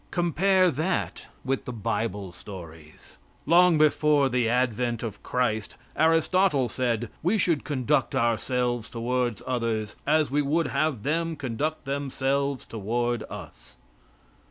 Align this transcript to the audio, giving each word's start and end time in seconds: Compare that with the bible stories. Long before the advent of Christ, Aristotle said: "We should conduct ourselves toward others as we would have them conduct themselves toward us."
Compare 0.09 0.71
that 0.71 1.27
with 1.45 1.65
the 1.65 1.71
bible 1.71 2.31
stories. 2.31 3.19
Long 3.45 3.77
before 3.77 4.29
the 4.29 4.49
advent 4.49 5.03
of 5.03 5.21
Christ, 5.21 5.75
Aristotle 5.95 6.69
said: 6.69 7.09
"We 7.21 7.37
should 7.37 7.63
conduct 7.63 8.15
ourselves 8.15 8.89
toward 8.89 9.43
others 9.43 9.95
as 10.07 10.31
we 10.31 10.41
would 10.41 10.69
have 10.69 11.03
them 11.03 11.35
conduct 11.35 11.85
themselves 11.85 12.65
toward 12.65 13.21
us." 13.29 13.75